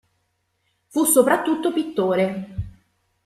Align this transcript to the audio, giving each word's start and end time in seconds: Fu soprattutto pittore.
Fu 0.87 1.05
soprattutto 1.05 1.71
pittore. 1.71 2.55